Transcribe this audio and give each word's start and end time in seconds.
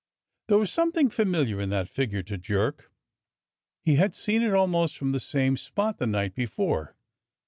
There 0.47 0.57
was 0.57 0.71
some 0.71 0.91
thing 0.91 1.11
familiar 1.11 1.61
in 1.61 1.69
that 1.69 1.87
figure 1.87 2.23
to 2.23 2.35
Jerk. 2.35 2.91
He 3.85 3.97
had 3.97 4.15
seen 4.15 4.41
it 4.41 4.51
almost 4.55 4.97
from 4.97 5.11
the 5.11 5.19
same 5.19 5.55
spot 5.55 5.99
the 5.99 6.07
night 6.07 6.33
before. 6.33 6.95